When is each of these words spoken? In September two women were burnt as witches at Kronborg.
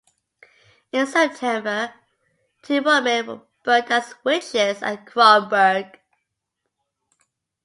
In 0.91 1.05
September 1.05 1.93
two 2.63 2.81
women 2.81 3.27
were 3.27 3.41
burnt 3.63 3.91
as 3.91 4.15
witches 4.23 4.81
at 4.81 5.05
Kronborg. 5.05 5.95